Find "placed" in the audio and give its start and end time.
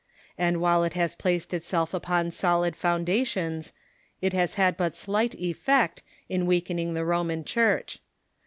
1.13-1.53